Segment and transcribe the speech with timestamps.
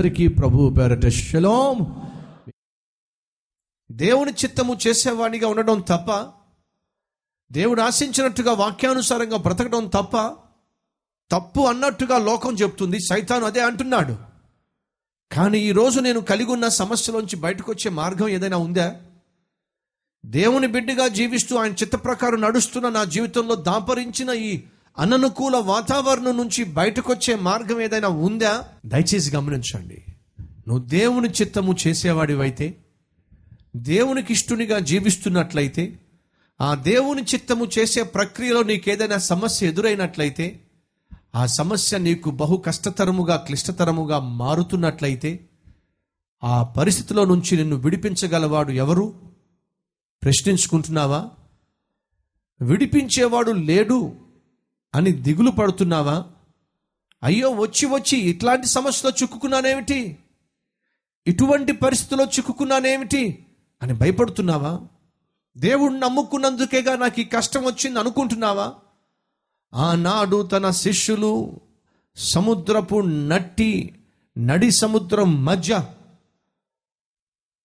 [0.00, 2.02] అందరికీ ప్రభు పేరట శలోం.
[3.92, 6.32] దేవుని చిత్తము చేసేవాడిగా ఉండడం తప్ప
[7.52, 10.16] దేవుడు ఆశించినట్టుగా వాక్యానుసారంగా బ్రతకడం తప్ప
[11.30, 13.00] తప్పు అన్నట్టుగా లోకం చెప్తుంది.
[13.00, 14.16] సైతాను అదే అంటున్నాడు.
[15.32, 19.00] కానీ ఈరోజు నేను కలిగి ఉన్న సమస్యలోంచి బయటకు వచ్చే మార్గం ఏదైనా ఉందా?
[20.26, 24.62] దేవుని బిడ్డగా జీవిస్తూ ఆయన చిత్త ప్రకారం నడుస్తున్న నా జీవితంలో దాపరించిన ఈ
[24.98, 28.68] అననుకూల వాతావరణం నుంచి బయటకు వచ్చే మార్గం ఏదైనా ఉందా?
[28.86, 30.04] దయచేసి గమనించండి.
[30.40, 32.74] నువ్వు దేవుని చిత్తము చేసేవాడివైతే
[33.76, 35.98] దేవునికి ఇష్టునిగా జీవిస్తున్నట్లయితే
[36.60, 40.60] ఆ దేవుని చిత్తము చేసే ప్రక్రియలో నీకేదైనా సమస్య ఎదురైనట్లయితే
[41.34, 45.40] ఆ సమస్య నీకు బహు కష్టతరముగా క్లిష్టతరముగా మారుతున్నట్లయితే
[46.44, 49.14] ఆ పరిస్థితిలో నుంచి నిన్ను విడిపించగలవాడు ఎవరు?
[50.22, 51.30] ప్రశ్నించుకుంటున్నావా?
[52.62, 54.12] విడిపించేవాడు లేడు.
[54.94, 56.24] అని దిగులు పడుతున్నావా?
[57.22, 60.18] అయ్యో వచ్చి వచ్చి ఇట్లాంటి సమస్యలో చిక్కుకున్నానేమిటి?
[61.26, 63.46] ఇటువంటి పరిస్థితిలో చిక్కుకున్నానేమిటి?
[63.82, 64.80] అని భయపడుతున్నావా?
[65.56, 68.74] దేవుడు నమ్ముకున్నందుకేగా నాకు ఈ కష్టం వచ్చింది అనుకుంటున్నావా?
[69.74, 71.60] ఆనాడు తన శిష్యులు
[72.16, 73.98] సముద్రపు నట్టి
[74.38, 75.86] నడి సముద్రం మధ్య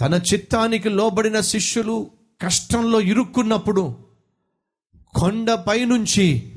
[0.00, 2.10] తన చిత్తానికి లోబడిన శిష్యులు
[2.42, 3.96] కష్టంలో ఇరుక్కున్నప్పుడు
[5.14, 6.49] కొండపై నుంచి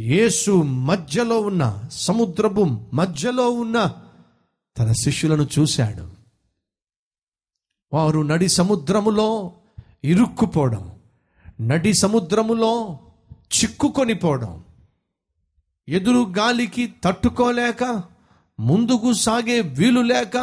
[0.00, 3.94] యేసు మధ్యలో ఉన్న సముద్రపు మధ్యలో ఉన్న
[4.78, 6.10] తన శిష్యులను చూశాడు.
[7.92, 9.52] వారు నడి సముద్రములో
[10.04, 10.92] ఇరుక్కుపోవడం
[11.60, 12.98] నడి సముద్రములో
[13.38, 14.64] చిక్కుకొని పోవడం
[15.88, 18.02] ఎదురు గాలికి తట్టుకోలేక
[18.60, 20.36] ముందుకు సాగే వీలు లేక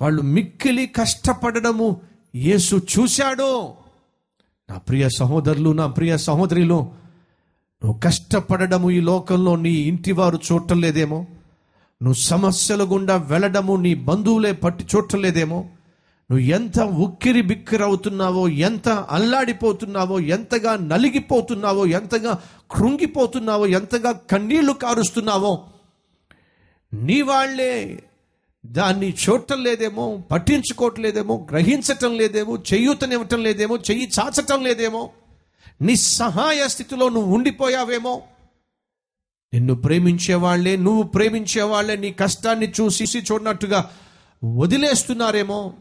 [0.00, 2.00] వాళ్ళు మిక్కిలి కష్టపడడము
[2.34, 3.74] యేసు చూశాడు.
[4.70, 6.92] నా ప్రియ సహోదరులు నా ప్రియ సహోదరిలో
[7.84, 11.16] నువ్వు కష్టపడడము ఈ లోకంలో నీ ఇంటి వారు చూడలేదేమో
[12.00, 15.58] నువ్వు సమస్యల గుండా వెళ్ళడము నీ బంధువులే పట్టి చూడలేదేమో
[16.30, 22.32] నువ్వు ఎంత ఉక్కిరి బిక్కిరవుతున్నావో ఎంత అల్లాడిపోతున్నావో ఎంతగా నలిగిపోతున్నావో ఎంతగా
[22.70, 25.52] కృంగిపోతున్నావో ఎంతగా కన్నీళ్ళు కారుస్తున్నావో
[26.92, 27.74] నీ వాళ్ళే
[28.64, 35.02] దాన్ని చూడటం లేదేమో పట్టించుకోవట్లేదేమో గ్రహించటం లేదేమో చేయూతనివ్వటం లేదేమో చెయ్యి చాచటం లేదేమో
[35.82, 38.22] నిస్సహాయ స్థితిలో నువ్వు ఉండిపోయావేమో?
[39.54, 43.90] నిన్ను ప్రేమించే వాళ్ళే నువ్వు ప్రేమించే వాళ్ళే నీ కష్టాన్ని చూసి చూడనట్టుగా
[44.44, 45.74] వదిలేస్తున్నారేమో?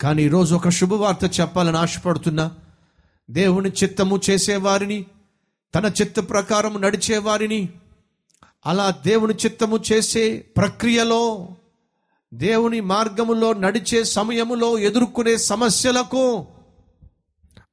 [0.00, 2.52] కానీ ఈరోజు ఒక శుభవార్త చెప్పాలని ఆశపడుతున్నా.
[3.30, 5.06] దేవుని చిత్తము చేసేవారిని
[5.74, 7.68] తన చిత్త ప్రకారం నడిచేవారిని
[8.66, 11.48] అలా దేవుని చిత్తము చేసే ప్రక్రియలో
[12.34, 16.46] దేవుని మార్గములో నడిచే సమయములో ఎదుర్కొనే సమస్యలకు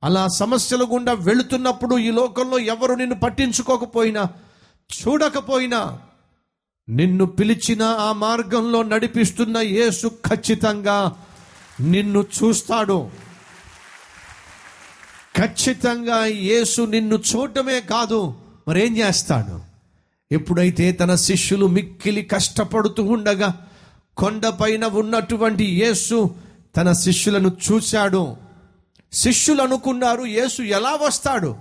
[0.03, 4.29] అలా సమస్యల గుండా వెళుతున్నప్పుడు ఈ లోకంలో ఎవరు నిన్ను పట్టించుకోకపోయినా
[4.89, 5.99] చూడకపోయినా
[6.89, 11.15] నిన్ను పిలిచిన ఆ మార్గంలో నడిపిస్తున్న యేసు ఖచ్చితంగా
[11.81, 13.09] నిన్ను చూస్తాడు.
[15.37, 18.33] ఖచ్చితంగా యేసు నిన్ను చూడటమే కాదు
[18.67, 19.61] మరేం చేస్తాడు?
[20.31, 23.67] ఎప్పుడైతే తన శిష్యులు మిక్కిలి కష్టపడుతూ ఉండగా
[24.17, 26.35] కొండపైన ఉన్నటువంటి యేసు
[26.77, 28.52] తన శిష్యులను చూశాడు.
[29.13, 31.55] శిష్యులు అనుకున్నారు యేసు ఎలా వస్తాడు?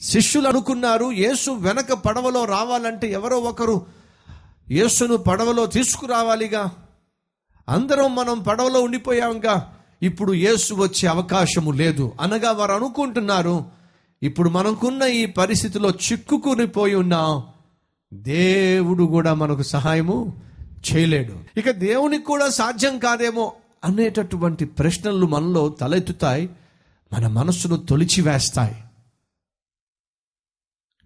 [0.00, 3.86] శిష్యులు అనుకున్నారు యేసు వెనక పడవలో రావాలంటే ఎవరో ఒకరు
[4.70, 6.70] యేసును పడవలో తీసుకురావాలిగా?
[7.68, 9.74] అందరం మనం పడవలో ఉండిపోయాంగా.
[10.02, 12.12] ఇప్పుడు యేసు వచ్చే అవకాశము లేదు.
[12.20, 13.64] అనగా వారు అనుకుంటున్నారు
[14.22, 17.42] ఇప్పుడు మనకున్న ఈ పరిస్థితిలో చిక్కుకుని పోయి ఉన్నాం.
[18.14, 20.40] దేవుడు కూడా మనకు సహాయము
[20.92, 21.60] చేయలేడు.
[21.60, 23.52] ఇక దేవునికి కూడా సాధ్యం కాదేమో
[23.84, 26.50] అనేటటువంటి ప్రశ్నలు మనలో తలెత్తుతాయి
[27.12, 28.84] మన మనస్సును తొలిచివేస్తాయి.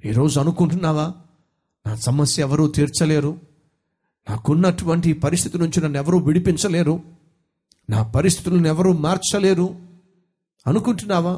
[0.09, 1.15] ఈరోజు అనుకుంటున్నావా?
[1.87, 3.41] నా సమస్య ఎవరూ తీర్చలేరు.
[4.31, 7.03] నాకున్నటువంటి పరిస్థితి నుంచి నన్ను ఎవరూ విడిపించలేరు.
[7.91, 9.79] నా పరిస్థితులను ఎవరూ మార్చలేరు.
[10.67, 11.33] అనుకుంటున్నావా?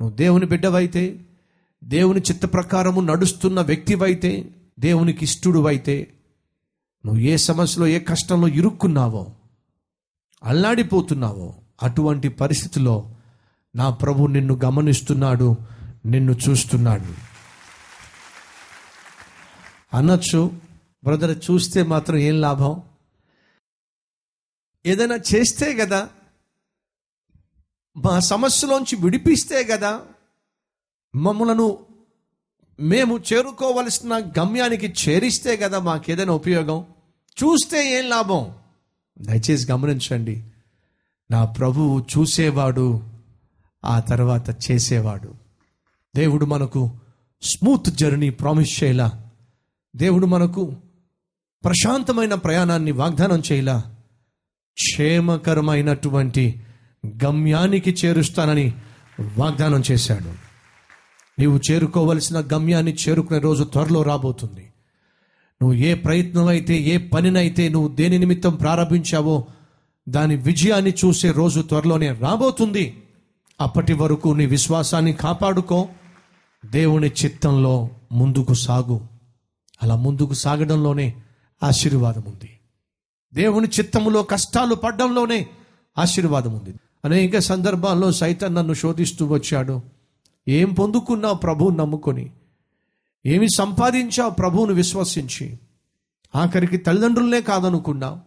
[0.00, 1.20] నువ్వు దేవుని బిడ్డవైతే
[1.84, 6.12] దేవుని చిత్త ప్రకారము నడుస్తున్న వ్యక్తివైతే దేవునికి ఇష్టడువైతే
[7.06, 9.32] నువ్వు ఏ సమస్యలో ఏ కష్టంలో ఇరుక్కున్నావో
[10.42, 13.10] అల్లాడిపోతున్నావో అటువంటి పరిస్థితిలో
[13.76, 15.56] నా ప్రభు నిన్ను గమనిస్తున్నాడు
[16.06, 17.14] నిన్ను చూస్తున్నాడు.
[19.96, 20.60] అనొచ్చు
[21.04, 22.82] బ్రదర్ చూస్తే మాత్రం ఏం లాభం?
[24.86, 26.08] ఏదైనా చేస్తే కదా
[27.96, 30.02] మా సమస్యలోంచి విడిపిస్తే కదా
[31.14, 31.86] మమ్మలను
[32.80, 36.86] మేము చేరుకోవలసిన గమ్యానికి చేరిస్తే కదా మాకేదైనా ఉపయోగం?
[37.44, 38.54] చూస్తే ఏం లాభం?
[39.18, 40.44] దయచేసి గమనించండి.
[41.30, 43.02] నా ప్రభువు చూసేవాడు
[43.84, 45.34] ఆ తర్వాత చేసేవాడు.
[46.16, 46.90] దేవుడు మనకు
[47.42, 49.30] స్మూత్ జర్నీ ప్రామిస్ చేయలా.
[49.96, 50.76] దేవుడు మనకు
[51.64, 53.96] ప్రశాంతమైన ప్రయాణాన్ని వాగ్దానం చేయలా.
[54.72, 56.62] క్షేమకరమైనటువంటి
[57.24, 58.74] గమ్యానికి చేరుస్తానని
[59.38, 60.46] వాగ్దానం చేశాడు.
[61.40, 64.72] నీవు చేరుకోవలసిన గమ్యాన్ని చేరుకునే రోజు త్వరలో రాబోతుంది.
[65.62, 69.46] నువ్వు ఏ ప్రయత్నం అయితే ఏ పనినైతే నువ్వు దేని నిమిత్తం ప్రారంభించావో
[70.08, 73.02] దాని విజయాన్ని చూసే రోజు త్వరలోనే రాబోతుంది.
[73.60, 75.88] అప్పటి వరకు నీ విశ్వాసాన్ని కాపాడుకో.
[76.66, 79.00] దేవుని చిత్తంలో ముందుకు సాగు.
[79.82, 81.14] అలా ముందుకు సాగడంలోనే
[81.62, 82.58] ఆశీర్వాదం ఉంది.
[83.34, 85.46] దేవుని చిత్తములో కష్టాలు పడ్డంలోనే
[85.98, 86.74] ఆశీర్వాదం ఉంది.
[87.04, 89.80] అనేక సందర్భాల్లో సైతం నన్ను శోధిస్తూ వచ్చాడు.
[90.48, 92.30] ఏం పొందుకున్నావు ప్రభు నమ్ముకొని?
[93.26, 95.58] ఏమి సంపాదించావు ప్రభువును విశ్వసించి?
[96.34, 98.18] ఆఖరికి తల్లిదండ్రులనే కాదనుకున్నావు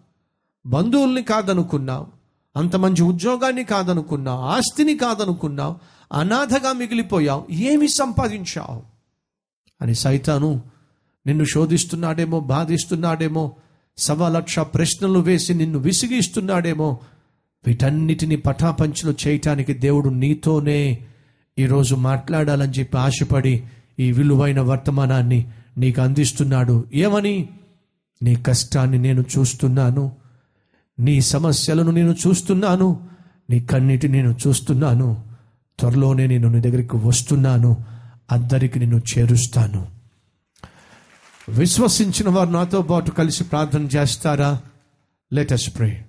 [0.66, 2.08] బంధువుల్ని కాదనుకున్నావు
[2.56, 5.76] అంత మంచి ఉద్యోగాన్ని కాదనుకున్నావు ఆస్తిని కాదనుకున్నావు
[6.14, 8.84] అనాథగా మిగిలిపోయావు ఏమి సంపాదించావు?
[9.82, 10.62] అని సైతాను
[11.28, 13.52] నిన్ను శోధిస్తున్నాడేమో బాధిస్తున్నాడేమో
[13.98, 17.00] సవా లక్ష ప్రశ్నలు వేసి నిన్ను విసిగిస్తున్నాడేమో
[17.68, 21.06] వీటన్నిటిని పటాపంచులు చేయటానికి దేవుడు నీతోనే
[21.60, 23.64] ఈరోజు మాట్లాడాలని చెప్పి ఆశపడి
[24.00, 25.48] ఈ విలువైన వర్తమానాన్ని
[25.78, 26.86] నీకు అందిస్తున్నాడు.
[26.94, 27.50] ఏమని?
[28.24, 30.12] నీ కష్టాన్ని నేను చూస్తున్నాను.
[31.00, 33.08] నీ సమస్యలను నేను చూస్తున్నాను.
[33.50, 35.24] నీ కన్నిటి నేను చూస్తున్నాను.
[35.80, 37.78] త్వరలోనే నేను నీ దగ్గరికి వస్తున్నాను.
[38.32, 39.88] అందరికి నేను చేరుస్తాను.
[41.50, 44.62] విశ్వసించిన వారు నాతో పాటు కలిసి ప్రార్థన చేస్తారా?
[45.34, 46.06] లెటస్ ప్రే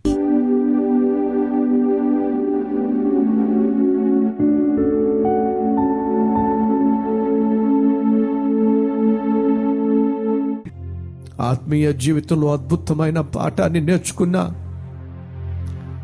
[11.50, 14.40] ఆత్మీయ జీవితంలో అద్భుతమైన పాఠాన్ని నేర్చుకున్నా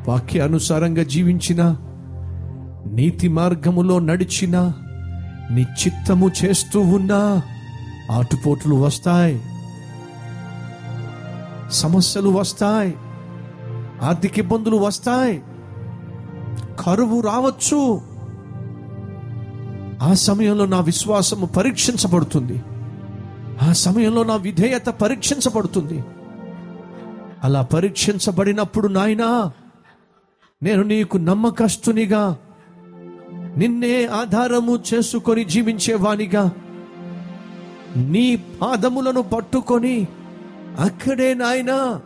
[0.08, 1.76] వాక్యానుసారంగా జీవించిన
[2.87, 4.72] నీతి మార్గములో నడిచిన
[5.50, 7.43] నీ చిత్తము చేస్తూ ఉన్నా
[8.10, 9.43] ఆటుపోట్లు వస్తాయి.
[11.70, 12.94] సమస్యలు వస్తాయి.
[14.02, 15.43] ఆర్థిక ఇబ్బందులు వస్తాయి.
[16.81, 18.00] కరువు రావచ్చు.
[20.02, 22.62] ఆ సమయంలో నా విశ్వాసము పరీక్షించబడుతుంది.
[23.62, 26.05] ఆ సమయంలో నా విధేయత పరీక్షించబడుతుంది.
[27.44, 29.53] అలా పరీక్షించబడినప్పుడు నాయనా
[30.62, 32.38] నేను నీకు నమ్మకస్తునిగా
[33.56, 36.53] నిన్నే ఆధారము చేసుకొని జీవించేవానిగా
[37.97, 40.08] నీ పాదములను పట్టుకొని
[40.81, 42.00] అక్కడే నాయనా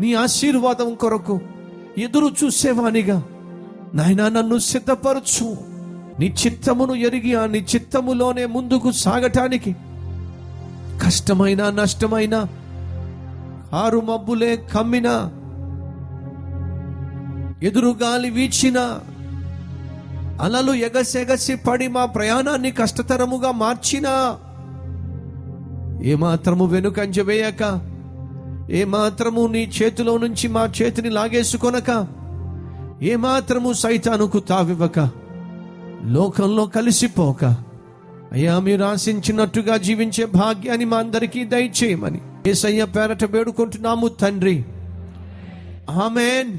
[0.00, 1.40] నీ ఆశీర్వాదం కొరకు
[1.98, 3.22] ఎదురు చూసేవానిగా.
[3.94, 5.56] నాయనా నన్ను సిద్ధపరచు.
[6.20, 9.76] నీ చిత్తమును ఎరిగి ఆ నీ చిత్తములోనే ముందుకు సాగటానికి
[11.02, 12.46] కష్టమైన నష్టమైన
[13.74, 15.30] ఆరు మబ్బులే కమ్మిన
[17.62, 18.78] ఎదురుగాలి వీచిన
[20.40, 24.38] అలలు ఎగసెగసి పడి మా ప్రయాణాన్ని కష్టతరముగా మార్చినా.
[26.02, 27.80] ఏమాత్రము వెనుకంజ వేయక
[28.70, 32.06] ఏమాత్రము నీ చేతిలో నుంచి మా చేతిని లాగేసుకొనక
[33.02, 35.10] ఏమాత్రము సైతానుకు తావివ్వక
[36.04, 37.65] లోకంలో కలిసిపోక.
[38.32, 42.20] అయ్యా మీరు ఆశించినట్టుగా జీవించే భాగ్యాన్ని మా అందరికీ దయచేయమని.
[42.46, 44.64] ఏసయ్య పేరట వేడుకుంటున్నాము తండ్రి.
[45.90, 46.58] ఆమెన్.